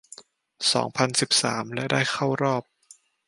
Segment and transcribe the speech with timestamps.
[0.73, 2.63] สองพันสิบสาม และได้เข้ารอบ